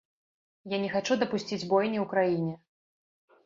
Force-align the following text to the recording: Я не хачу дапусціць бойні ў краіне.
Я 0.75 0.79
не 0.85 0.89
хачу 0.93 1.19
дапусціць 1.25 1.69
бойні 1.75 2.03
ў 2.07 2.09
краіне. 2.17 2.53